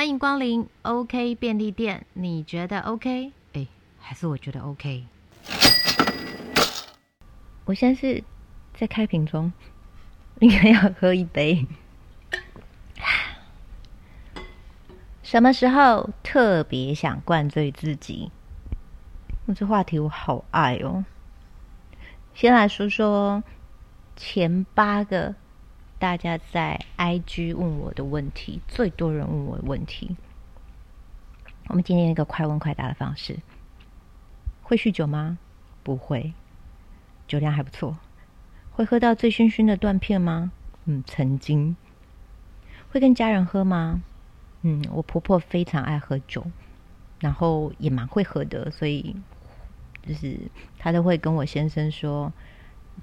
[0.00, 3.32] 欢迎光临 OK 便利店，你觉得 OK？
[3.52, 3.66] 哎，
[3.98, 5.04] 还是我觉得 OK？
[7.66, 8.24] 我现在是
[8.72, 9.52] 在开瓶中，
[10.40, 11.66] 应该要喝一杯。
[15.22, 18.30] 什么时候特别想灌醉自己？
[19.44, 21.04] 我这话题我好爱哦。
[22.32, 23.44] 先来说说
[24.16, 25.34] 前八个
[26.00, 30.16] 大家在 IG 问我的问题，最多人问我的问题。
[31.68, 33.38] 我们今天一个快问快答的方式：
[34.62, 35.36] 会酗酒吗？
[35.82, 36.32] 不会，
[37.28, 37.98] 酒量还不错。
[38.72, 40.52] 会喝到醉醺醺的断片吗？
[40.86, 41.76] 嗯，曾经。
[42.90, 44.02] 会跟家人喝吗？
[44.62, 46.46] 嗯，我婆婆非常爱喝酒，
[47.18, 49.14] 然后也蛮会喝的，所以
[50.00, 50.38] 就是
[50.78, 52.32] 她都会跟我先生说，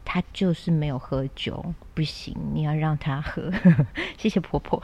[0.05, 3.51] 她就是没有喝酒，不行，你要让她喝。
[4.17, 4.81] 谢谢婆婆。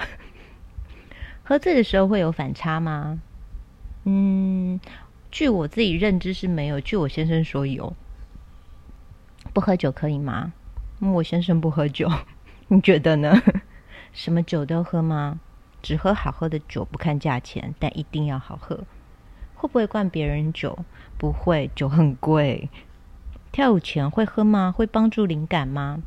[1.44, 3.22] 喝醉的时候会有反差吗？
[4.06, 4.80] 嗯，
[5.32, 7.94] 据我自己认知是没有，据我先生说有。
[9.54, 10.54] 不喝酒可以吗？
[11.00, 12.10] 我先生不喝酒，
[12.70, 13.42] 你觉得呢？
[14.14, 15.40] 什么酒都喝吗？
[15.82, 18.78] 只喝好喝的酒，不看价钱，但一定要好喝。
[19.56, 20.78] 会不会灌别人酒？
[21.18, 22.70] 不会，酒很贵。
[23.54, 24.74] 跳舞前会喝吗？
[24.76, 26.00] 会帮助灵感吗？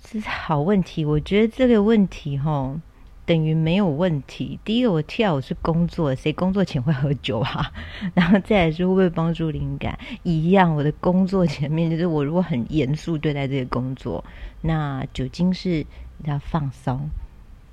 [0.00, 1.04] 这是好问题。
[1.04, 2.80] 我觉得这个问题哈，
[3.26, 4.60] 等于没有问题。
[4.64, 7.72] 第一个，我跳舞是工作，谁工作前会喝酒啊？
[8.14, 9.98] 然后再来是会不会帮助灵感？
[10.22, 14.24] 一样，我的工作前面就是我如果很严肃对待这个工作，
[14.60, 15.84] 那酒精是
[16.26, 17.10] 要放松。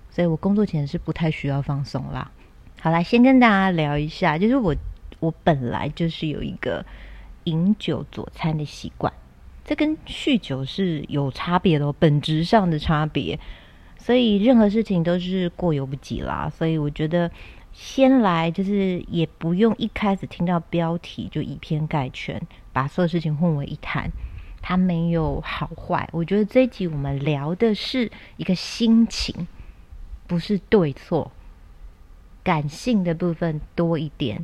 [0.10, 2.32] 所以我工作前是不太需要放松啦。
[2.82, 4.76] 好啦，先跟大家聊一下，就是我
[5.20, 6.84] 我本来就是有一个
[7.46, 9.12] 饮酒佐餐的习惯，
[9.64, 13.40] 这跟酗酒是有差别的，本质上的差别。
[13.98, 16.48] 所以任何事情都是过犹不及啦。
[16.56, 17.32] 所以我觉得
[17.74, 22.40] 先来就是也不用一开始听到标题就以偏概全，
[22.72, 24.12] 把所有事情混为一谈。
[24.62, 29.48] 它没有好坏，我觉得这一集我们聊的是一个心情。
[30.28, 31.32] 不是对错，
[32.44, 34.44] 感性的部分多一点，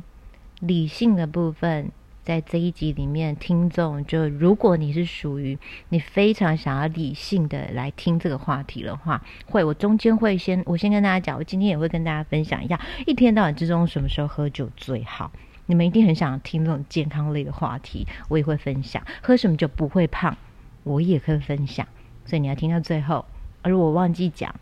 [0.60, 1.90] 理性的部分
[2.24, 15.32] 在这一集里面，听众就如果你是属于你非常想要理性的来听这个话题的话，会我中间会先我先跟大家讲，我今天也会跟大家分享一下一天到晚之中什么时候喝酒最好。
[15.66, 19.02] 你们一定很想听这种健康类的话题，我也会分享。
[19.22, 20.36] 喝什么酒不会胖，
[20.82, 21.86] 我也可以分享。
[22.24, 23.24] 所以你要听到最后，
[23.62, 24.54] 而我忘记讲。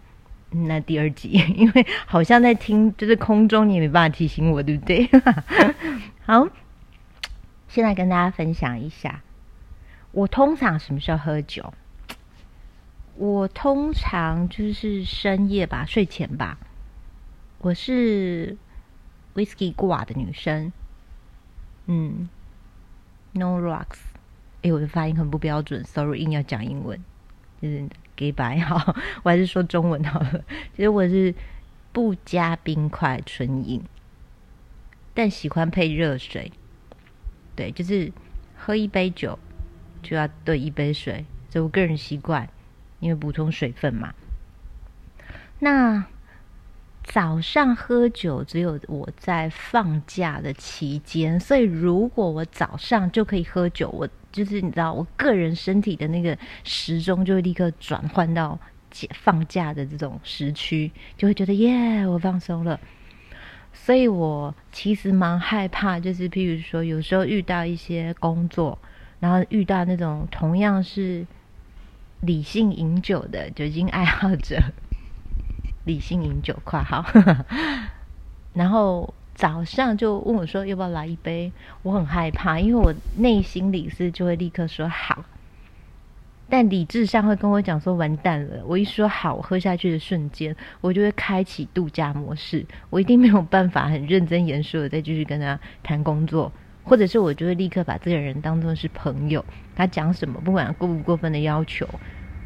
[0.53, 5.09] 那第二集，因为好像在听，就是空中你也没办法提醒我，对不对？
[6.27, 6.49] 好，
[7.71, 9.23] 现在跟大家分享一下，
[10.11, 11.73] 我通常什么时候喝酒？
[13.15, 16.59] 我通常就是深夜吧，睡前吧。
[17.59, 18.57] 我是
[19.37, 20.73] whisky 挂的女生，
[21.87, 22.29] 嗯
[23.35, 24.01] ，no rocks。
[24.63, 27.01] 哎，我的发音很不标准，sorry，硬要讲英文，
[27.63, 27.89] 就是。
[28.17, 30.45] 给白好，我还是说中文好了。
[30.77, 31.35] 其实我是
[31.91, 33.83] 不加冰块纯饮，
[35.15, 36.53] 但喜欢配热水。
[37.61, 38.11] 对，就是
[38.57, 39.39] 喝一杯酒
[40.03, 42.49] 就要兑一杯水，这我个人习惯，
[43.01, 44.15] 因为补充水分嘛。
[45.59, 46.07] 那
[47.05, 54.09] 早上喝酒只有我在放假的期间，所以如果我早上就可以喝酒，我。
[54.33, 58.57] 就是你知道，我个人身体的那个时钟就会立刻转换到
[59.13, 62.79] 放假的这种时区，就会觉得耶，我放松了。
[63.73, 68.79] 所以我其实蛮害怕，就是譬如说，有时候遇到一些工作，
[69.21, 71.27] 然后遇到那种同样是
[72.21, 74.61] 理性饮酒的酒精爱好者，
[75.87, 77.05] 理性饮酒（括号），
[78.55, 79.13] 然后。
[79.33, 81.51] 早上就问我说要不要来一杯，
[81.83, 85.25] 我很害怕，因为我内心里是就会立刻说好，
[86.51, 88.63] 但理智上会跟我讲说完蛋了。
[88.67, 96.53] 我一说好，喝下去的瞬间，我就会开启度假模式，我一定没有办法很认真严肃的再继续跟他谈工作，
[96.83, 99.45] 或者是我就会立刻把这个人当做是朋友，
[99.77, 101.89] 他讲什么不管过不过分的要求，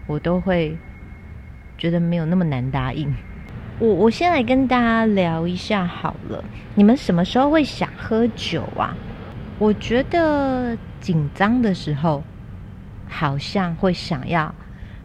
[0.07, 0.77] 我都会
[1.79, 3.13] 觉得没有那么难答应。
[3.81, 6.45] 我我先来跟大家聊一下好了，
[6.75, 8.97] 你们什么时候会想喝酒啊？
[9.59, 12.23] 我觉得紧张的时候，
[13.09, 14.55] 好像会想要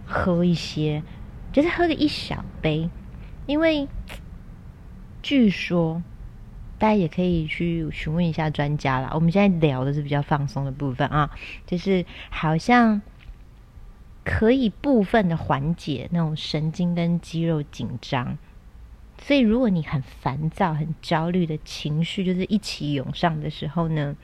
[0.06, 1.04] 喝一些，
[1.52, 2.90] 就是喝个一小杯，
[3.46, 3.88] 因为
[5.22, 6.02] 据说
[6.78, 9.12] 大家也可以去询问一下专家啦。
[9.14, 11.30] 我们现在聊的是比较放松的部分啊，
[11.66, 13.02] 就是好像
[14.24, 18.38] 可以部分的缓解那种神经跟肌肉紧张。
[19.22, 24.16] 所以如果你很烦躁、很焦虑的情绪就是一起涌上的时候呢，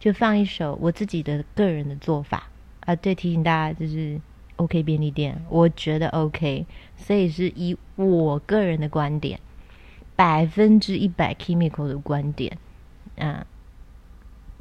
[0.00, 2.48] 就放一首我自己的个人的做法
[2.86, 2.96] 啊。
[2.96, 4.18] 对，提醒大家就是
[4.56, 6.64] OK 便利店，我觉得 OK，
[6.96, 9.38] 所以是以我个人的观点，
[10.16, 12.56] 百分之一百 Kimiko 的观点，
[13.16, 13.44] 嗯，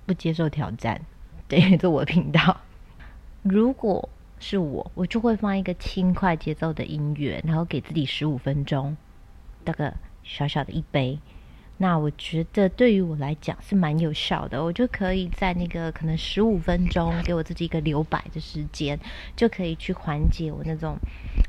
[0.06, 1.00] 不接受挑战，
[1.48, 2.60] 对，做我的频道。
[3.44, 8.98] 如果是我，我就会放一个轻快节奏的音乐，然后给自己十五分钟，
[9.64, 9.94] 大个
[10.24, 11.18] 小小的一杯。
[11.78, 18.98] 那我觉得对于我来讲是蛮有效的，我就可以在那个可能十五分钟，给我自己一个留白的时间，
[19.36, 20.98] 就可以去缓解我那种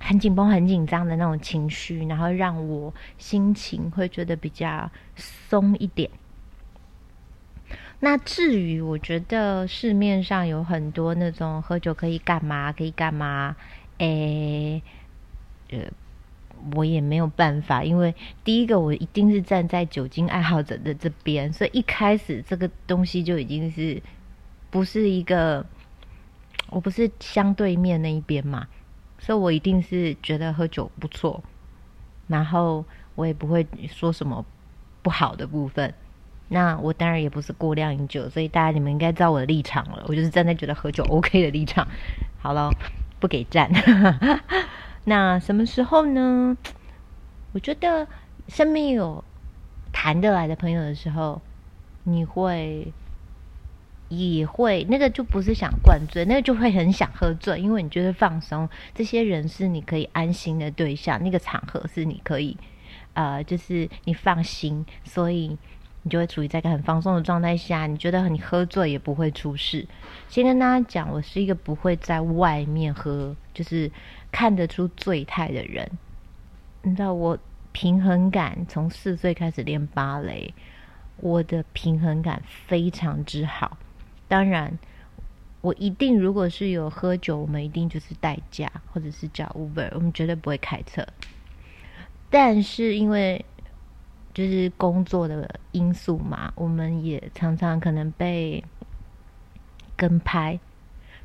[0.00, 6.10] 很紧绷、很紧张的那种情绪，然后让我心情会觉得比较松一点。
[8.00, 13.56] 那至于我觉得市面上有很多那种喝酒可以干嘛可以干嘛，
[13.98, 14.82] 诶，
[15.70, 15.78] 呃，
[16.74, 18.14] 我也没有办法，因为
[18.44, 24.02] 第一个我一定是站在酒精爱好者的这边，所以一开始这个东西就已经是
[24.70, 25.64] 不是一个，
[26.70, 28.66] 我不是相对面那一边嘛，
[29.18, 31.42] 所以我一定是觉得喝酒不错，
[32.26, 32.84] 然后
[33.14, 34.44] 我也不会说什么
[35.02, 35.94] 不好的部分。
[36.48, 40.04] 那我当然也不是过量饮酒，所以大家你们应该知道我的立场了。
[40.06, 41.84] 我就是站在觉得喝酒 OK 的立场。
[42.38, 42.70] 好了，
[43.18, 43.68] 不给赞。
[45.08, 46.56] 那什么时候呢？
[47.54, 48.06] 我觉得
[48.48, 49.22] 身边有
[49.92, 51.40] 谈得来的朋友的时候，
[52.02, 52.92] 你会
[54.08, 58.68] 也会那个就不是想灌醉，那个就会很想喝醉，因为你觉得放松。
[58.94, 62.56] 这些人是你可以安心的对象，那个场合是你可以
[63.14, 65.56] 呃，就是你放心，所以。
[66.02, 69.84] 你就会处于在一个很放松的状态下，你觉得你喝醉也不会出事。
[70.28, 73.90] 先跟大家讲，我是一个不会在外面喝，就是
[74.36, 75.90] 看得出醉态的人。
[76.82, 77.38] 你知道我
[77.72, 80.52] 平衡感从四岁开始练芭蕾，
[81.16, 83.78] 我的平衡感非常之好。
[84.28, 84.78] 当然，
[85.62, 91.02] 我一定如果是有喝酒，我们一定就是代驾或者是叫 Uber，我们绝对不会开车。
[92.28, 93.42] 但是因为
[94.34, 98.62] 就是工作的因素嘛，我们也常常可能被
[99.96, 100.60] 跟拍，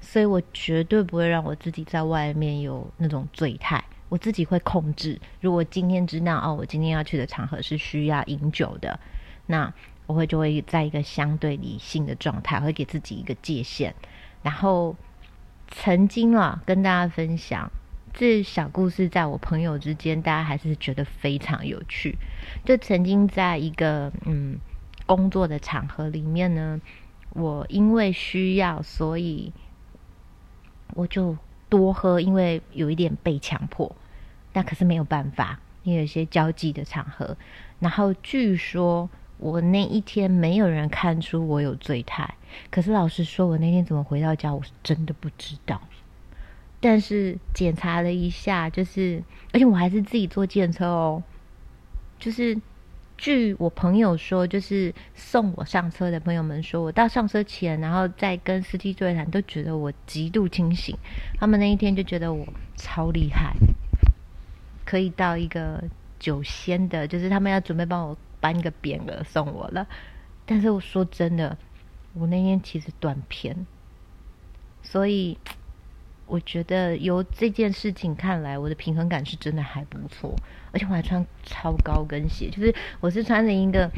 [0.01, 5.17] 所以我绝对不会让我自己在外面有那种醉态，我自己会控制。
[5.39, 8.99] 如果今天知道哦，我今天要去的场合是需要饮酒的，
[9.45, 9.73] 那
[10.07, 13.95] 我会就会在一个相对理性的状态，会给自己一个界限。
[14.41, 14.95] 然后
[15.69, 17.71] 曾经啊，跟大家分享。
[18.13, 22.17] 这小故事在我朋友之间，大家还是觉得非常有趣。
[22.65, 24.59] 就曾经在一个嗯
[25.05, 26.81] 工作的场合里面呢，
[27.29, 29.53] 我因为需要，所以
[30.95, 31.37] 我就
[31.69, 33.95] 多喝，因为有一点被强迫。
[34.53, 37.37] 那可是没有办法，因为有些交际的场合。
[37.79, 42.35] 然后据说我那一天没有人看出我有醉态，
[42.69, 45.81] 可是老实说，我那天怎么回到家，我是真的不知道。
[46.79, 49.23] 但是检查了一下，就是
[49.53, 51.23] 而且我还是自己坐检车哦。
[52.19, 52.59] 就是
[53.21, 60.97] 据我朋友说，就是送我上车的朋友们说，我到上车前，然后再跟司机对谈，都觉得我极度清醒。
[61.39, 62.43] 他们那一天就觉得我
[62.75, 63.55] 超厉害，
[64.83, 65.83] 可以到一个
[66.17, 69.85] 酒仙的，就是他们要准备帮我搬一个匾额送我了。
[70.47, 71.55] 但是我说真的，
[72.15, 73.67] 我那天其实断片，
[74.81, 75.37] 所以。
[76.31, 80.33] 我觉得由这件事情看来，我的平衡感是真的还不错，
[80.71, 83.91] 而且我还穿超高跟鞋，就是我是穿着一个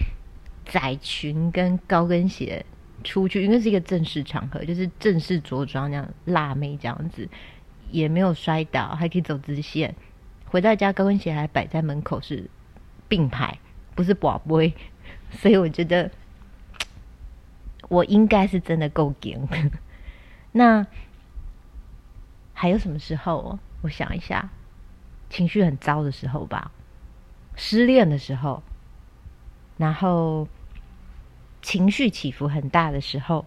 [0.66, 2.66] 窄裙跟高跟鞋
[3.04, 7.30] 出去，因为是一个正式场合，就是正式着装那样辣妹这样子，
[7.92, 9.94] 也没有摔倒，还可以走直线。
[10.48, 12.50] 回到家高跟鞋还摆在门口是
[13.08, 13.60] 并排，
[13.94, 14.74] 不是宝贝，
[15.30, 16.10] 所以我觉得
[17.90, 19.48] 我应该是真的够硬。
[20.52, 20.88] 那。
[22.64, 23.60] 还有什么时候？
[23.82, 24.50] 我想一下，
[25.30, 26.72] 情绪很糟的时候吧，
[27.58, 28.64] 失恋的时候，
[29.76, 30.48] 然后
[31.62, 33.44] 情绪起伏很大的时候，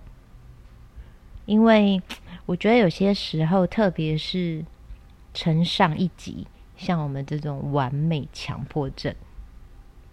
[1.47, 2.03] 因为
[2.45, 4.63] 我觉得有些时候，特别是
[5.33, 6.47] 承上一级，
[6.77, 9.15] 像我们这种完美强迫症，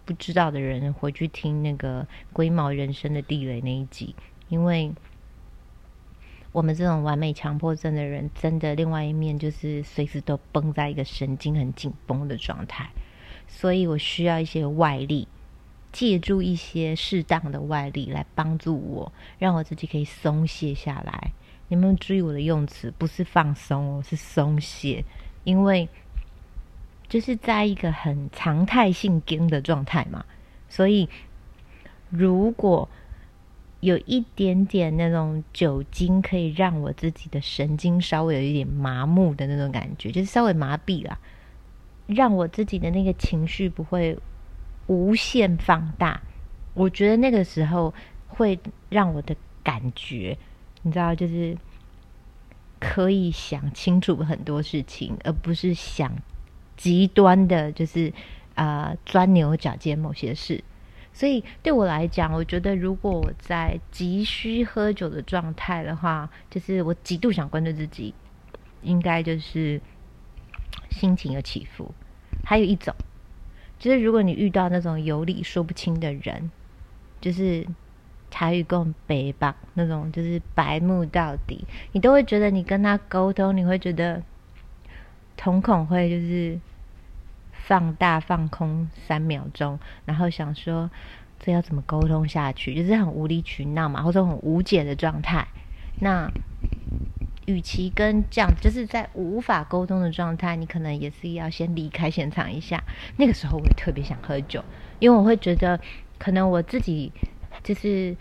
[0.06, 4.16] 不知道的人回去听那个《龟毛人生的地雷》那一集，
[4.48, 4.94] 因为。
[6.54, 12.88] 我们这种完美强迫症的人，真的另外一面就是随时都绷在一个神经很紧绷的状态，
[13.48, 15.26] 所以我需要一些外力，
[15.90, 21.32] 借助一些适当的外力来帮助我，让我自己可以松懈下来。
[21.66, 25.04] 你们注意我的用词，不是放松哦，是松懈，
[25.42, 25.88] 因为
[27.08, 30.24] 就是在一个很常态性跟的状态嘛，
[30.68, 31.08] 所以
[32.10, 32.88] 如果
[33.84, 41.18] 有一点点那种酒精，可以让我自己的神经稍微有一点麻木的那种感觉，就是稍微麻痹了，
[42.06, 44.18] 让我自己的那个情绪不会
[44.86, 46.22] 无限放大。
[46.72, 47.92] 我觉得那个时候
[48.26, 50.38] 会让我的感觉，
[50.80, 51.54] 你知道，就是
[52.80, 56.10] 可以想清楚很多事情，而不是想
[56.74, 58.10] 极端的，就是
[58.54, 60.64] 啊钻牛角尖某些事。
[61.16, 68.12] 所以对我来讲，我觉得如果我在急需喝酒的状态的话，就是我极度想关注自己，
[68.82, 69.80] 应该就是
[70.90, 71.94] 心情有起伏。
[72.44, 72.92] 还有一种，
[73.78, 76.50] 就是如果你遇到那种有理说不清的人，
[77.20, 77.64] 就是
[78.28, 84.20] 台语共北吧那种，就是白目到底，你都会觉得你跟他沟通，你会觉得
[85.36, 86.58] 瞳孔会就是。
[87.66, 90.90] 放大放空三秒钟，然后想说
[91.40, 95.46] 这要怎么沟通下去，就是很无理取闹嘛，或者很无解的状态。
[96.00, 96.30] 那
[97.46, 102.82] 与其跟这样，就是在无法沟通的状态，你可能也是要先离开现场一下。
[103.16, 104.64] 那个时候我特别想喝酒，
[104.98, 105.80] 因为我会觉得
[106.18, 107.12] 可能我自己
[107.62, 108.16] 就是。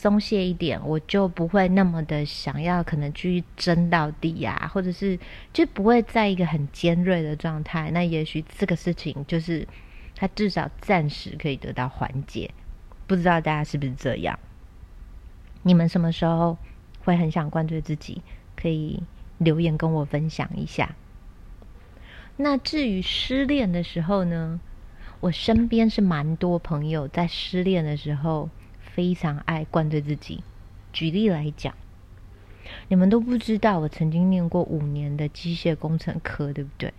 [0.00, 5.18] 松懈一点，我就不会那么的想要，可能去争到底呀，或者是
[5.52, 7.90] 就不会在一个很尖锐的状态。
[7.90, 9.66] 那也许这个事情就是，
[10.14, 12.48] 它至少暂时可以得到缓解。
[13.08, 14.38] 不知道大家是不是这样？
[15.64, 16.56] 你们什么时候
[17.02, 18.22] 会很想灌醉自己？
[18.54, 19.02] 可以
[19.38, 20.94] 留言跟我分享一下。
[22.36, 24.60] 那至于失恋的时候呢？
[25.18, 28.48] 我身边是蛮多朋友在失恋的时候。
[28.98, 30.42] 非常爱灌醉自己。
[30.92, 31.72] 举例来讲，
[32.88, 36.92] 你们都不知道我曾经念过五年的机械工程科，对不对？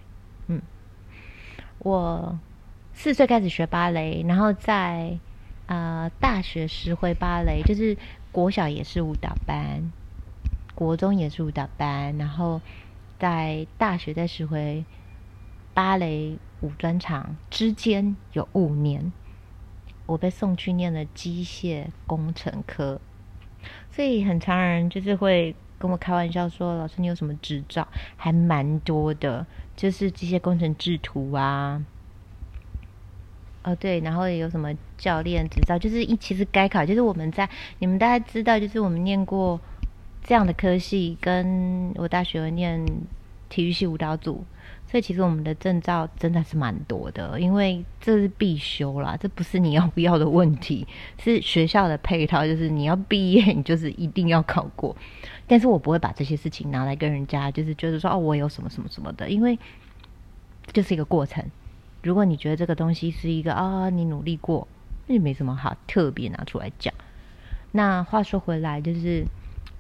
[0.48, 0.62] 嗯，
[1.80, 2.40] 我
[2.94, 5.20] 四岁开始学芭蕾，然后在
[5.66, 7.98] 啊大学时回芭蕾，就是
[8.32, 9.92] 国小也是舞蹈班，
[10.76, 12.62] 国中也是舞蹈班，然后
[13.18, 14.86] 在大学在时回
[15.74, 19.12] 芭蕾舞专场之间有五年。
[20.10, 23.00] 我被送去念了机械工程科，
[23.92, 27.88] 所以很常人就是会跟我开玩笑说：“老师，你有什么执照？”
[28.18, 31.86] 还蛮多的，就是机械工程制图啊。
[33.62, 37.48] 哦，对，然后也有什么教练执照，就是一其实该考，就是我们在
[37.78, 39.62] 你们大家知道，就是我们念过
[40.24, 42.84] 这样的科系，跟我大学念
[43.48, 44.44] 体育系舞蹈组。
[44.90, 50.88] 所以其实我们的证照真的是蛮多的，因为这是必修啦，这不是你要不要的问题，
[51.20, 54.96] 是学校的配套，就是你要毕业，你就是一定要考过。
[55.46, 59.60] 但是我不会把这些事情拿来跟人家，就是觉得说哦，我有什么什么什么的，因为
[60.74, 61.46] 就是一个过程。
[62.02, 64.68] 如果你觉得这个东西是一个啊，你努力过，
[65.06, 66.92] 那就没什么好特别拿出来讲。
[67.74, 69.24] 那话说回来，就是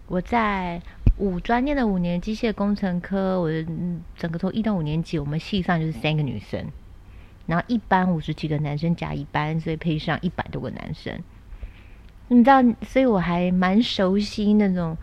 [0.05, 0.79] 我在。
[1.19, 3.51] 五专念的五年机械工程科，我
[4.15, 6.65] 整个从一到五年级，我们系上就是三个女生，
[7.45, 11.21] 然后一班五十几个男生加一班，所以配上一百多个男生。
[12.29, 14.97] 你知道，所以我还蛮熟悉那种，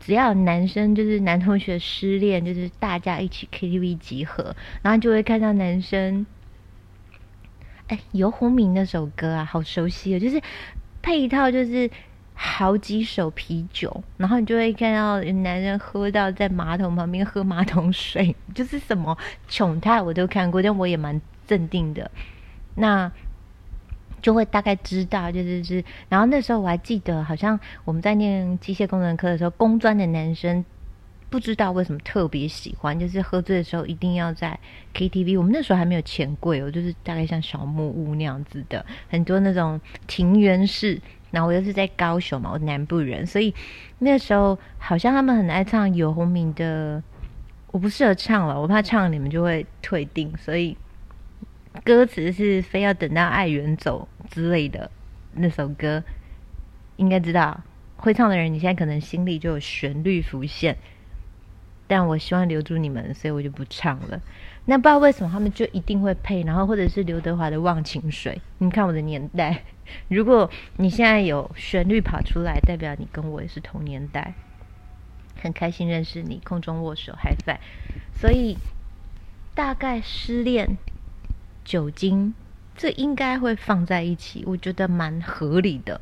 [0.00, 6.26] 只要男生就是男同学失恋，就是大家一起 KTV 集合，然后就会看到男生，
[7.86, 10.42] 哎，游鸿明那首歌啊，好熟悉哦，就是
[11.00, 11.88] 配套就是。
[12.34, 19.16] 好几手啤酒，然后你就会看到男人喝到在马桶旁边喝马桶水， 就是什么
[19.48, 22.10] 窘态我都看过，但我也蛮镇定的。
[22.74, 23.10] 那
[24.20, 25.84] 就会大概知道，就是是。
[26.08, 30.64] 然后那时候我还记得，好像我们在念机械工程科的时候，工专的男生
[31.28, 34.58] 不知道为什么特别喜欢，就是喝醉的时候一定要在
[34.94, 35.38] KTV。
[35.38, 41.00] 我们那时候还没有钱柜哦，就是大概像小木屋那样子的，很多那种庭园式。
[41.32, 43.52] 然后我又是在高雄嘛，我南部人，所以
[43.98, 47.02] 那时候好像他们很爱唱游鸿明的，
[47.72, 50.76] 我不适合唱了，我怕唱你们就会退订，所以
[51.84, 54.90] 歌词是非要等到爱远走之类的
[55.32, 56.04] 那首歌，
[56.96, 57.62] 应该知道
[57.96, 60.76] 会唱的人，你现在可能心里就有旋律浮现，
[61.86, 64.20] 但我希望留住你们，所以我就不唱了。
[64.64, 69.64] 那不知道为什么他们就一定会配，然后或者是刘德华的《忘情水》，你看我的年代。
[70.08, 74.34] 如果你现在有旋律跑出来，代表你跟我也是同年代，
[75.42, 77.58] 很开心认识你，空中握手还在。
[78.14, 78.56] 所以
[79.54, 80.78] 大概失恋、
[81.64, 82.32] 酒精，
[82.76, 86.00] 这应该会放在一起，我觉得蛮合理的。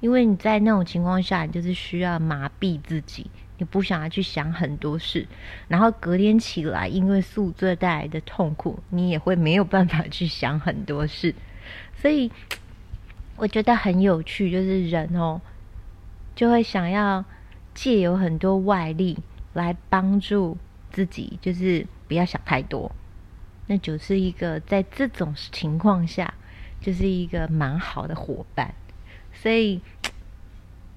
[0.00, 3.30] 因为你在那种情况下，你就是需要麻痹自己，
[3.60, 5.28] 你不想要去想很多事，
[5.68, 11.34] 然后隔天起来，因为宿醉带来的痛苦，你也会没有办法去想很多事。
[11.94, 12.32] 所以
[13.36, 15.42] 我觉得很有趣，就是人哦，
[16.34, 17.26] 就会想要
[17.74, 19.18] 借有很多外力
[19.52, 20.56] 来帮助
[20.90, 22.90] 自己，就是不要想太多。
[23.66, 26.32] 那就是一个在这种情况下，
[26.80, 28.74] 就是一个蛮好的伙伴，
[29.34, 29.82] 所以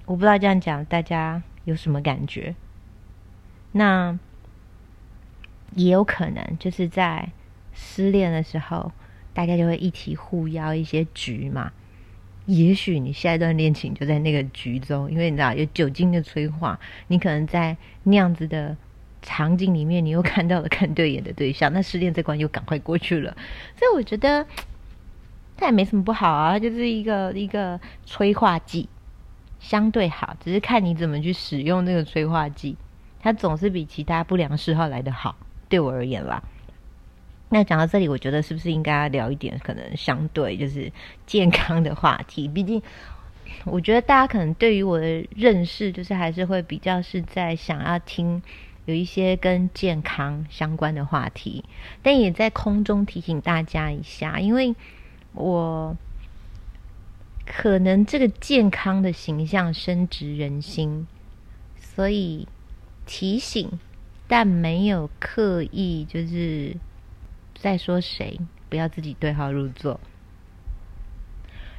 [0.06, 2.54] 我不知道这样讲大家有什么感觉。
[3.72, 4.18] 那
[5.74, 7.30] 也有可能就是在
[7.72, 8.92] 失恋的时候，
[9.32, 11.72] 大家就会一起互邀一些局嘛。
[12.46, 16.78] 也许你下一段恋情就在那个局中，因为你知道有酒精的催化，
[17.08, 18.76] 你可能在那样子的。
[19.26, 23.34] 场景里面，你又看到了看对眼的对象，那失恋这关又赶快过去了。
[23.74, 24.46] 所以我觉得
[25.56, 28.86] 它也没什么不好啊，就是一个一个催化剂，
[29.64, 32.76] 相对好，只是看你怎么去使用这个催化剂。
[33.20, 35.34] 它总是比其他不良嗜好来的好，
[35.68, 36.42] 对我而言啦。
[37.48, 40.92] 那讲到这里，我觉得是不是应该聊一点可能相对就是
[41.26, 42.46] 健康的话题？
[42.46, 42.82] 毕竟
[43.64, 48.42] 我觉得大家可能对于我的认识，就是还是会比较是在想要听。
[48.86, 51.64] 有一些跟健康相关的话题，
[52.02, 54.76] 但也在空中提醒大家一下，因为
[55.32, 55.96] 我
[57.46, 61.06] 可能这个健康的形象深植人心，
[61.76, 62.48] 所以
[63.06, 63.78] 提醒，
[64.26, 66.76] 但没有刻意就是
[67.54, 70.00] 在说谁，不要自己对号入座。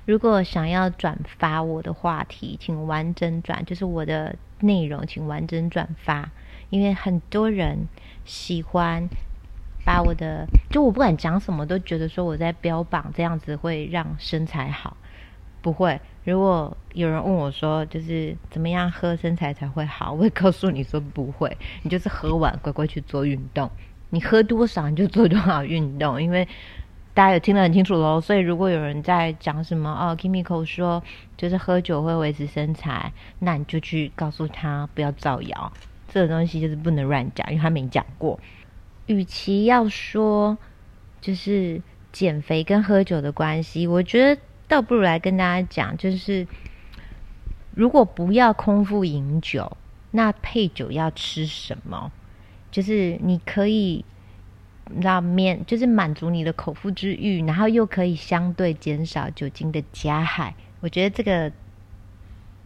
[0.05, 6.29] 如果想要转发我的话题，请完整转，就是我的内容，请完整转发。
[6.69, 7.87] 因为很多人
[8.23, 9.07] 喜欢
[9.83, 14.95] 把我的，就我不管讲什么，都觉得说我在标榜这样子会让身材好，
[15.65, 15.99] 不会。
[16.25, 23.67] 如果有人问我说，就是怎么样喝身材才会好，我会告诉你说不会，你就是喝完乖乖去做运动，
[24.11, 26.21] 你喝多少你就做多少运动。
[26.21, 26.47] 因为
[27.15, 31.01] 大家有听得很清楚喽，所以如果有人在讲什么哦，Kimiko 说
[31.35, 35.73] 就是喝酒会维持身材，那你就去告诉他不要造谣。
[36.07, 38.39] 这个东西就是不能乱讲，因为他没讲过。
[39.07, 40.55] 与其要说
[41.19, 46.47] 就是减肥跟喝酒的关系，我觉得倒不如来跟大家讲，就是
[47.73, 49.77] 如果不要空腹饮酒，
[50.11, 52.11] 那配酒要吃什么？
[52.71, 54.03] 就是你可以
[54.99, 60.55] 让面，就是满足你的口腹之欲，然后又可以相对减少酒精的加害。
[60.81, 61.51] 我觉得这个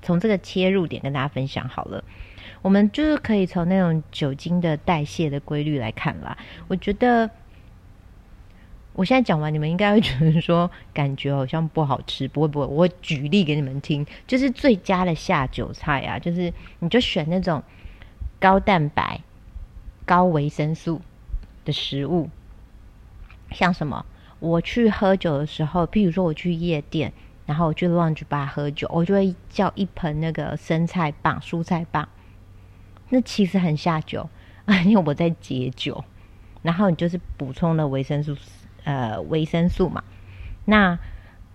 [0.01, 2.03] 从这个切入点跟大家分享好了。
[2.61, 6.37] 我们就是可以从那种酒精的代谢的规律来看啦。
[6.67, 7.29] 我觉得
[8.99, 12.27] 我现在讲完，你们应该会觉得说感觉好像不好吃。
[12.27, 17.63] 不会不会，我举例给你们听，就是最佳的下酒菜啊，就是你就选那种
[18.41, 19.21] 高蛋白、
[20.05, 20.99] 高维生素
[21.63, 22.29] 的食物，
[23.51, 24.05] 像什么？
[24.41, 27.13] 我去喝酒的时候，譬如说我去夜店，
[27.45, 32.09] 然后我去 lunch bar 喝酒，我就会叫一盆那个生菜棒、蔬菜棒。
[33.07, 34.29] 那其实很下酒，
[34.83, 36.03] 因为我在解酒，
[36.63, 38.35] 然后你就是补充了维生素，
[38.83, 40.03] 呃，维生素嘛。
[40.65, 40.97] 那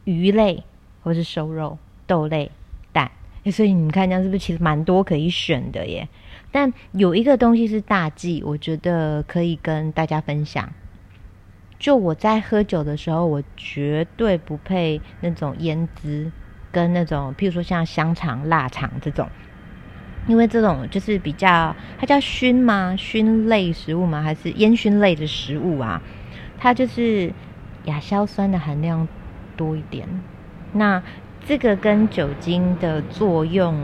[0.04, 0.64] 鱼类
[1.02, 2.50] 或是瘦肉、豆类、
[2.92, 3.10] 蛋，
[3.52, 6.08] 所以你们看这样是不是其实蛮多可以选的耶？
[6.50, 10.72] 但有一个东西是大忌，我觉得可以跟大家分享。
[11.78, 16.30] 就我在喝酒的时候，我绝对不配那种腌汁
[16.70, 19.28] 跟那种，譬如说像香肠、腊肠这种。
[20.26, 22.96] 因为这种就是比较，它叫熏吗？
[22.96, 24.22] 熏类食物吗？
[24.22, 26.00] 还是烟熏类的食物啊？
[26.64, 27.30] 它就是
[27.84, 29.06] 亚硝酸的含量
[29.54, 30.08] 多一点。
[30.72, 31.02] 那
[31.44, 33.78] 这个跟酒精的作用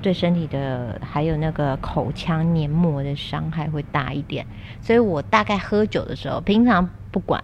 [0.00, 4.46] 对身体的，还有那个口腔黏膜的伤害会大一点。
[4.80, 7.42] 所以我大概喝酒的时候，平常不管，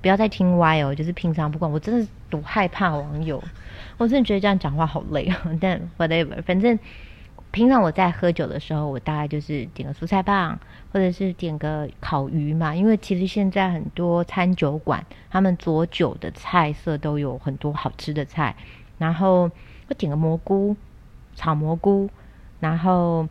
[0.00, 3.42] 不要再听歪哦，就是平常不管，我真的多害怕网友，
[3.98, 5.36] 我真的觉得这样讲话好累啊。
[5.60, 6.78] 但 whatever，反正。
[7.56, 10.58] 平常我在喝酒的时候，我大概就是点个蔬菜棒，
[10.92, 12.74] 或者是点个烤鱼嘛。
[12.74, 18.54] 因为其实现在很多餐酒馆，他们佐酒的菜色都有很多好吃的菜。
[18.98, 19.50] 然后
[19.88, 20.76] 我点个蘑菇，
[21.34, 22.10] 炒蘑菇，
[22.60, 23.26] 然后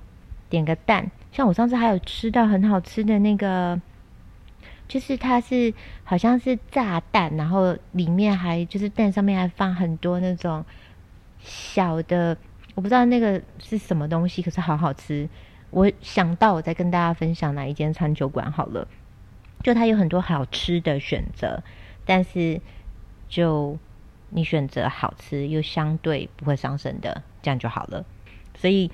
[0.50, 1.12] 点个蛋。
[1.32, 3.80] 像我上次还有吃到很好吃的那个，
[4.88, 5.72] 就是它是
[6.04, 10.66] 好像是炸蛋，然后里面还就是蛋上面还放很多那种
[11.38, 12.36] 小的。
[12.76, 15.28] 我不知道那个是什么东西，可是好好吃。
[15.72, 18.88] 我想到我再跟大家分享哪一间餐酒馆好了，
[19.64, 21.64] 就它有很多好吃的选择，
[22.06, 22.62] 但是
[23.28, 23.78] 就
[24.30, 28.06] 你选择好吃又相对不会伤身的，这样就好了。
[28.56, 28.92] 所以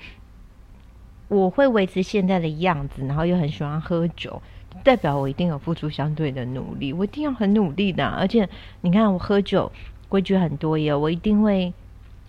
[1.28, 4.42] 我会维持现在的样子，然后又很喜欢喝酒，
[4.82, 8.06] 代表我一定有付出相对的努力，我一定要很努力的。
[8.06, 8.48] 而且
[8.80, 9.70] 你看，我喝酒
[10.08, 11.72] 规矩很多耶，我一定会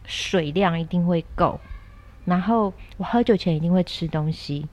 [0.06, 1.60] 水量一定会够，
[2.26, 4.68] 然后我喝酒前一定会吃东西，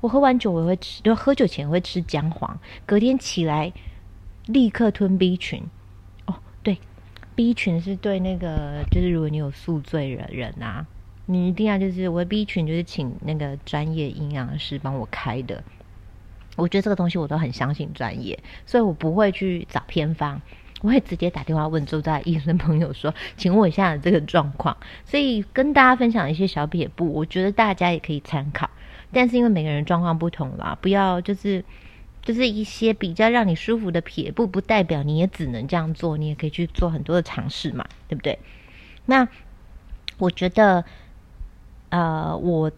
[0.00, 3.72] 我喝完酒我会吃，就喝酒前会吃姜黄，隔天起来
[4.46, 5.62] 立刻吞 B 群。
[6.26, 6.78] 哦，对
[7.34, 10.86] ，B 群是对那个，就是如果你有宿醉的人啊。
[11.28, 15.60] 你一定要就是我的 B 群，就是请那个专业营养师帮我开的。
[16.54, 20.40] 我觉得这个东西我都很相信专业，所以我不会去找偏方，
[20.86, 24.76] 我会直接打电话问周在医生朋友说， 请问一下这个状况。
[25.04, 28.70] 所以跟大家分享一些小撇步，我觉得大家也可以参考。
[29.12, 31.64] 但是因为每个人状况不同啦，不要就是
[32.22, 38.38] 就是一些比较让你舒服的撇步，不代表你也只能这样做，你也可以去做很多的尝试嘛，对不对？
[39.06, 39.28] 那
[40.18, 40.84] 我觉得。
[41.88, 42.72] 呃，我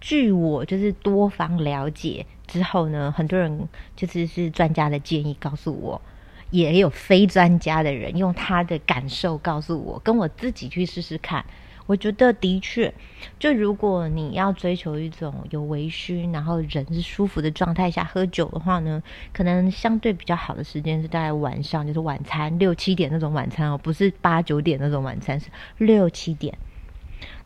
[0.00, 6.02] 据我就是多方了解之后呢，很多人就是是专家的建议告诉我，
[6.50, 11.44] 也有非专家的人用他的感受告诉我，跟我自己去试试看。
[11.86, 12.92] 我觉得的确，
[13.38, 26.56] 就如果你要追求一种有微醺，然后人是舒服的状态下喝酒的话呢，可能相对比较好的时间是大概晚上，就是晚餐六七点那种晚餐哦，不是八九点那种晚餐，是六七点。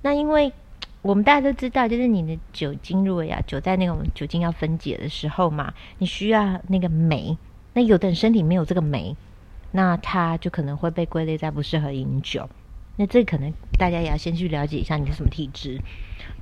[0.02, 0.52] 那因为。
[1.02, 7.36] 我们大家都知道，就是你的酒精，如果要酒在那种酒精要分解的时候嘛，你需要那个酶。
[7.74, 9.14] 那有的人身体没有这个酶，
[9.72, 12.48] 那他就可能会被归类在不适合饮酒。
[12.96, 15.80] 那这可能大家也要先去了解一下你是什么体质。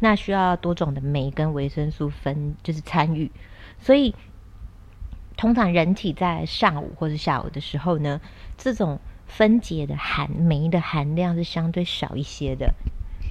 [0.00, 3.30] 那需要多种的酶跟维生素分，就是参与。
[3.80, 4.14] 所以
[5.36, 8.20] 通常人体在上午或者下午的时候呢，
[8.58, 12.74] 这种分解的含酶的含量是相对少一些的。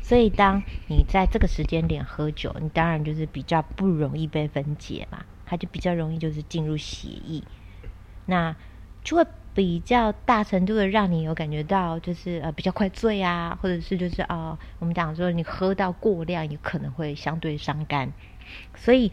[0.01, 7.43] 所以，当你在这个时间点喝酒，你当然就是比较不容易被分解嘛，它就比较容易就是进入血液，
[8.31, 8.55] 那
[9.03, 18.11] 就会比较大程度的让你有感觉到就是呃比较快醉啊，或者是就是啊，我们讲说你喝到过量，有可能会相对伤肝，
[18.75, 19.11] 所以。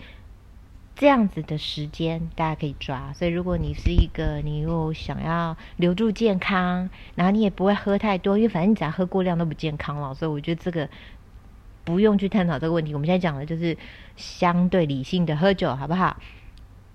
[1.01, 10.89] 这样子的时间大家可以抓，所以如果你是一个你又想要留住健康，然后你也不会喝太多，因为反正你只要喝过量都不健康了，所以我觉得这个
[11.85, 12.95] 不用去探讨这个问题。
[12.95, 13.79] 我们现在讲的就是
[14.17, 16.17] 相对理性的喝酒，好不好？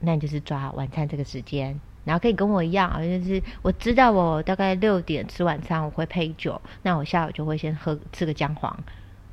[0.02, 8.78] 那你就是抓晚餐这个时间，然后可以跟我一样，就是我知道我大概六点吃晚餐，我会配酒，那我下午就会先喝吃个姜黄，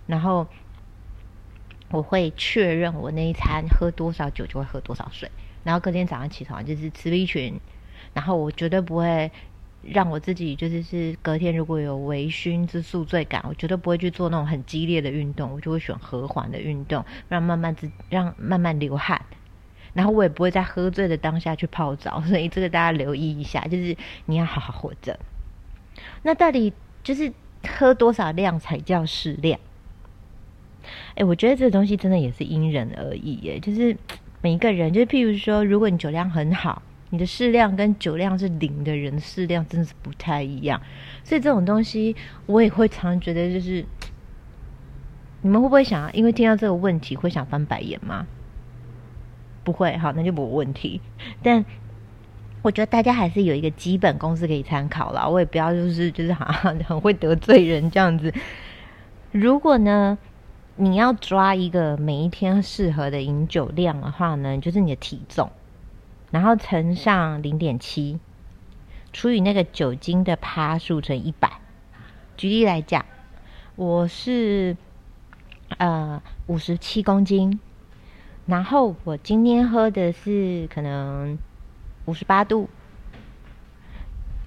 [0.07, 0.47] 然后。
[1.93, 5.29] 我会确认我那一餐喝多少酒就会喝多少水，
[5.65, 7.59] 然后隔天早上起床就是吃 B 群，
[8.15, 9.29] 然后我绝对不会
[9.83, 19.21] 让我自己就是是隔天如果有微醺之宿醉感，我绝对不会去做那种很激烈的运动，我就会选和缓的运动，让慢慢自让慢慢流汗，
[19.93, 25.19] 然后我也不会在喝醉的当下去泡澡， 所以这个大家留意一下，就是你要好好活着。
[26.23, 26.73] 那到底
[27.03, 27.33] 就是
[27.67, 29.59] 喝多少量才叫适量？
[31.15, 33.59] 哎，我觉得这个东西真的也是因人而异耶。
[33.61, 33.97] 就是
[34.41, 40.81] 每一个人，就是譬如说，如果你酒量很好，你的适量跟酒量是零的人适量真的是不太一样。
[41.23, 43.85] 所以这种东西，我也会常常觉得，就是
[45.43, 48.27] 你们会不会想，因为听到这个问题会想翻白眼吗？
[49.65, 51.01] 不会，好，那就没问题。
[51.43, 51.65] 但
[52.63, 55.29] 我觉得大家还是有一个基本公式可以参考了。
[55.29, 58.33] 我也不要就是就是好像很会得罪人这样子。
[59.33, 60.19] 如果呢？
[60.77, 65.51] 你要抓一个每一天适合的饮酒量的话呢，就是你的体重，
[66.31, 68.19] 然后乘上零点七，
[69.13, 71.51] 除以那个酒精的趴数乘一百。
[72.39, 73.05] 举例来讲，
[73.77, 74.75] 我是
[75.77, 77.61] 呃五十七公斤，
[78.51, 81.39] 然后我今天喝的是可能
[82.07, 82.69] 五十八度，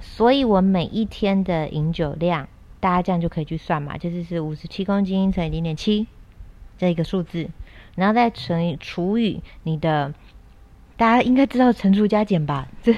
[0.01, 2.49] 所以我每一天的饮酒量，
[2.81, 6.05] 大家这样就可以去算嘛，就是是五十七公斤乘以零点七。
[6.77, 7.49] 这一个数字，
[7.95, 10.13] 然后再乘以除以你的，
[10.97, 12.67] 大家应该知道乘除加减吧？
[12.81, 12.93] 这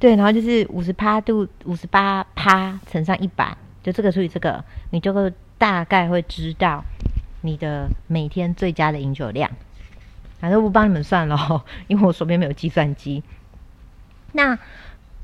[0.00, 6.82] 对，然后就是五十八度，五十八趴乘上一百，就这个除以这个，你就会大概会知道
[7.42, 9.48] 你的每天最佳的饮酒量。
[10.40, 13.22] 反正我不帮你们算了， 因为我手边没有计算机。
[14.32, 14.58] 那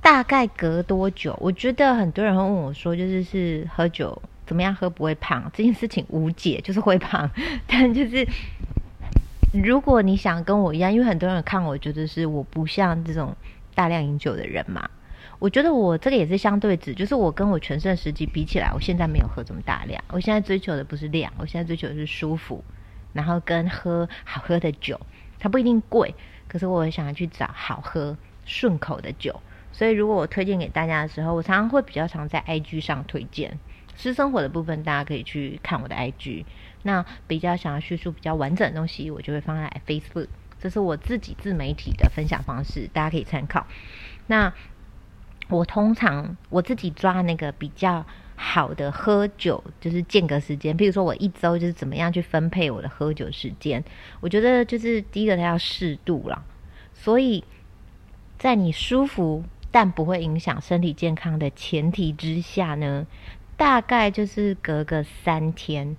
[0.01, 1.37] 大概隔多久？
[1.41, 4.21] 我觉得很多人会问我说，就是是喝酒。
[4.47, 7.31] 怎么样喝不会胖这件事情无解，就是会胖。
[7.67, 8.29] 但就是
[9.55, 13.35] 如果你想跟我一样，因为很多人看我觉得是我不像这种
[13.75, 14.91] 大量饮酒的人嘛。
[15.39, 20.05] 我觉得我这个也是相对值，就是我跟我全盛时期比起来，我现在没有喝这么大量。
[20.11, 22.63] 我现在追求的不是量，我现在追求的是舒服。
[23.15, 25.01] 然后跟喝好喝的酒，
[25.39, 26.15] 它不一定贵，
[26.47, 29.41] 可是我想要去找好喝顺口的酒。
[29.73, 33.59] 所以如果我推荐给大家的时候，我常常会比较常在 IG 上推荐
[33.97, 36.45] 私生活的部分，大家可以去看我的 IG。
[36.83, 40.29] 那比较想要叙述比较完整的东西，我就会放在 Facebook。
[40.61, 43.67] 这是我自己自媒体的分享方式，大家可以参考。
[44.27, 44.53] 那
[45.49, 50.77] 我通常我自己抓那个比较好的喝酒，就是间隔时间。
[50.77, 53.83] 譬如说我一周就是怎么样去分配我的喝酒时间？
[54.21, 56.45] 我觉得就是第一个它要适度了。
[56.93, 57.45] 所以
[58.39, 63.07] 在你舒服但不会影响身体健康的前提之下呢，
[63.57, 65.97] 大概就是隔个三天。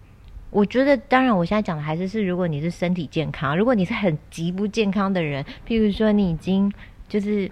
[0.52, 6.72] 我觉得，当然，我现在讲的还是是，如果你是身体健康，如果你是很极不健康的人，譬如说你已经
[7.10, 7.52] 就是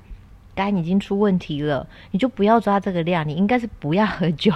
[0.55, 4.51] 肝已经出问题了，你就不要抓这个量，你应该是不要喝酒，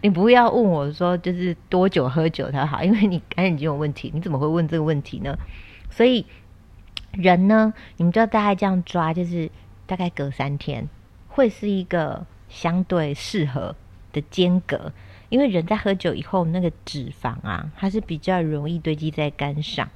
[0.00, 5.36] 你不要问我说就是多久喝酒才好，因为你肝已经有问题，你怎么会问这个问题呢？
[5.90, 6.24] 所以
[7.12, 9.50] 人呢，你们就要大概这样抓，就是
[9.86, 10.88] 大概隔三天
[11.28, 13.74] 会是一个相对适合
[14.12, 14.92] 的间隔。
[15.28, 19.88] 因为人在喝酒以后，那个脂肪啊，它是比较容易堆积在肝上。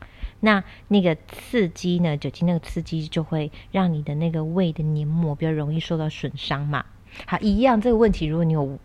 [0.46, 6.84] 那那个刺激呢，酒精那个刺激就会让你的那个胃的黏膜比较容易受到损伤嘛。
[7.26, 8.78] 好，一样这个问题，如果你有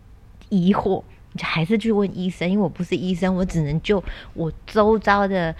[0.48, 2.50] 疑惑，你就还是去问医生。
[2.50, 4.02] 因为我不是医生，我只能就
[4.34, 5.54] 我周遭的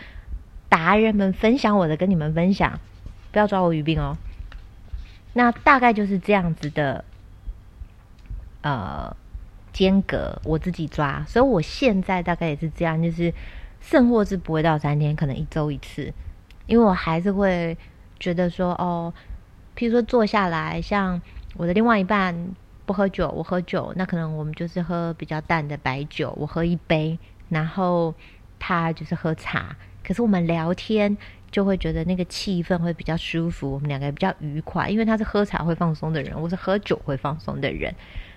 [0.68, 2.80] 达人们分享我的，跟你们分享，
[3.30, 4.16] 不要抓我语病哦。
[5.34, 7.04] 那大概就是这样子的，
[8.62, 9.16] 呃。
[9.72, 13.32] 间隔我自己抓，所以我现在大概也是这样，就是
[13.82, 16.10] 剩货是不会到三天，可能一周一次，
[16.66, 17.76] 因为我还是会
[18.18, 19.12] 觉得说，哦，
[19.76, 21.20] 譬如说坐下来，像
[21.56, 22.54] 我的另外一半
[22.86, 27.18] 不喝酒，我喝酒，那可能我们就是喝比较淡的白酒，我喝一杯，
[27.48, 28.14] 然后
[28.58, 31.14] 他就是喝茶，可是我们聊天
[31.50, 37.92] 就会觉得那个气氛会比较舒服，我们两个比较愉快，因为他是喝茶会放松的人，我是喝酒会放松的人。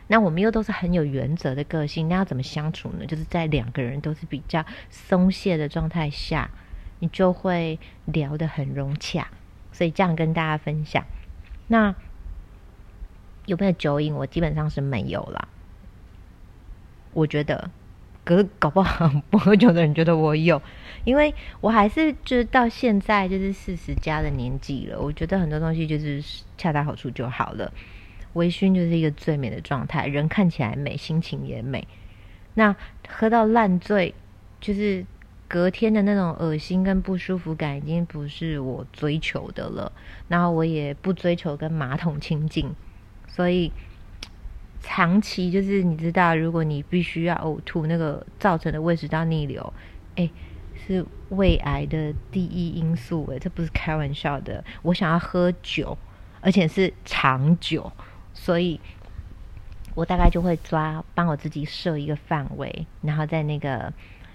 [0.08, 3.06] 那我们又都是很有原则的个性，那要怎么相处呢？
[3.06, 6.50] 就是在两个人都是比较松懈的状态下，
[7.00, 9.28] 你就会聊得很融洽。
[9.72, 11.04] 所以这样跟大家分享。
[11.68, 11.94] 那
[13.46, 14.14] 有没有酒瘾？
[14.14, 15.48] 我基本上是没有啦。
[17.14, 17.70] 我觉得，
[18.24, 20.62] 可是搞不好 不喝酒的人觉得我有，
[21.04, 26.24] 因为我还是就是到现在就是四十加的年纪了，我觉得很多东西就是
[26.58, 27.74] 恰到好处就好了。
[28.36, 31.86] 微醺就是一个最美的状态，人看起来美，心情也美。
[32.54, 32.74] 那
[33.10, 34.14] 喝到烂醉，
[34.62, 35.06] 就是
[35.48, 39.92] 隔天的那种恶心跟不舒服感，已经不是我追求的了。
[40.28, 42.74] 然后我也不追求跟马桶亲近，
[43.28, 43.72] 所以
[44.82, 49.74] 长期就是你知道，如果你必须要呕吐，那个造成的胃食道逆流，
[50.16, 50.30] 哎，
[50.88, 53.28] 是胃癌的第一因素。
[53.32, 54.64] 哎，这不是开玩笑的。
[54.82, 55.98] 我想要喝酒，
[56.42, 57.92] 而且是长久。
[58.36, 58.80] 所以，
[59.96, 63.92] 我大概就会抓，帮我自己设一个范围，然后在那个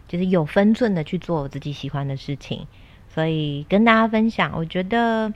[0.08, 2.66] 就是有分寸的去做我自己喜欢的事情。
[3.12, 5.32] 所以跟大家分享，我觉得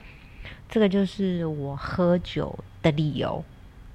[0.67, 3.43] 这个就是我喝酒的理由，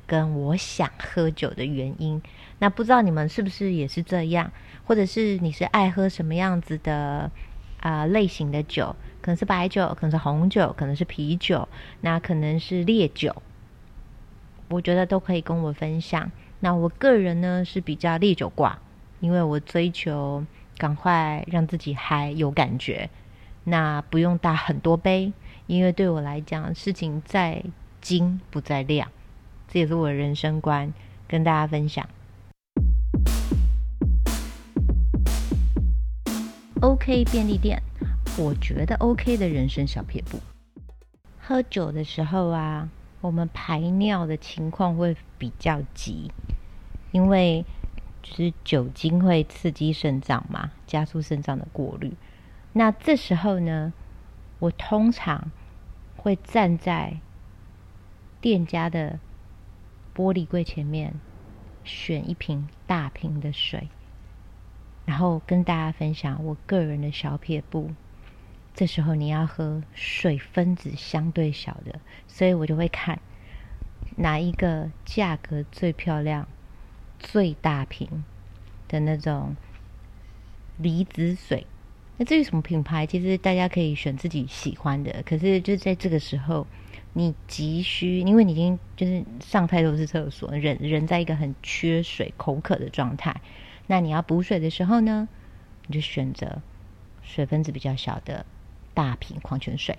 [0.06, 2.22] 跟我想喝酒的原因。
[2.58, 4.52] 那不知道你们是不是也是这样，
[4.84, 7.30] 或者是你是爱喝什么样子的
[7.80, 8.94] 啊类型的酒？
[9.20, 11.68] 可能是白酒，可能是红酒，可能是啤酒，
[12.02, 13.42] 那可能是烈酒。
[14.70, 16.30] 我觉得都可以跟我分享。
[16.60, 18.78] 那我个人呢是比较烈酒挂，
[19.18, 20.44] 因为我追求
[20.78, 23.10] 赶快让自己嗨有感觉。
[23.64, 25.32] 那不用大很多杯，
[25.66, 27.64] 因为对我来讲，事情在
[28.00, 29.10] 精不在量，
[29.66, 30.94] 这也是我的人生观，
[31.26, 32.08] 跟大家分享。
[36.80, 37.82] OK 便利店，
[38.38, 40.38] 我觉得 OK 的人生小撇步。
[41.40, 42.88] 喝酒的时候啊。
[43.20, 46.30] 我们排尿的情况会比较急，
[47.12, 47.64] 因为
[48.22, 52.14] 就是酒精会刺激肾脏嘛，加速肾脏的过滤。
[52.72, 53.92] 那这时候呢，
[54.58, 55.50] 我通常
[56.16, 57.18] 会站在
[58.40, 59.18] 店家的
[60.14, 61.14] 玻璃柜前面，
[61.84, 63.88] 选一瓶大瓶的水，
[65.04, 67.90] 然后跟大家分享我个人的小撇步。
[68.74, 73.20] 这时候你要喝水分子相对小的，所以我就会看
[74.16, 76.48] 哪一个价格最漂亮、
[77.18, 78.24] 最大瓶
[78.88, 79.54] 的那种
[80.78, 81.66] 离子水。
[82.16, 85.22] 那至于什么品牌，其实大家可以选自己喜欢的。
[85.26, 86.66] 可是就在这个时候，
[87.12, 93.40] 你急需，因为你已经就是上太多次厕所，人人在一个很缺水、口渴的状态。
[93.86, 95.28] 那你要补水的时候呢，
[95.86, 96.62] 你就选择。
[97.22, 98.44] 水分子比较小的
[98.94, 99.98] 大瓶矿泉水、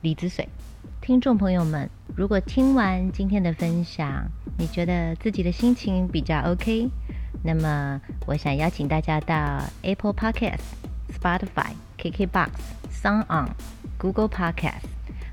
[0.00, 0.48] 离子水。
[1.00, 6.88] 听众朋友们，如果听完今天的分享，你觉得自己的心情比较 OK，
[7.42, 10.60] 那么我想邀请大家到 Apple Podcast、
[11.12, 12.50] Spotify、KKBox、
[12.92, 13.50] Sound On、
[13.98, 14.84] Google Podcast，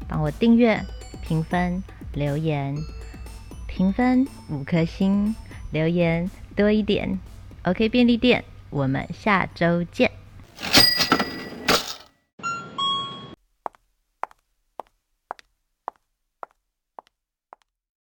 [0.08, 0.84] 帮我订阅、
[1.22, 2.76] 评分、留言，
[3.68, 5.36] 评分五颗星，
[5.72, 7.20] 留言多一点。
[7.64, 10.19] OK 便利店，我们下周见。